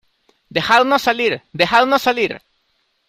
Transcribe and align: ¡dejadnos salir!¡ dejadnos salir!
¡dejadnos 0.49 1.03
salir!¡ 1.03 1.43
dejadnos 1.53 2.01
salir! 2.01 2.41